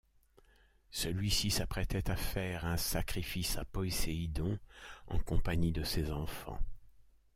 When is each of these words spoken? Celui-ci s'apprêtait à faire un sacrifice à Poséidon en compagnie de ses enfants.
Celui-ci 0.89 1.51
s'apprêtait 1.51 2.09
à 2.09 2.15
faire 2.15 2.65
un 2.65 2.75
sacrifice 2.75 3.57
à 3.59 3.65
Poséidon 3.65 4.57
en 5.05 5.19
compagnie 5.19 5.73
de 5.73 5.83
ses 5.83 6.09
enfants. 6.09 6.59